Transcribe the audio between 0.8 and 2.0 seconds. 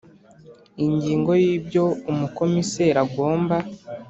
Ingingo ya ibyo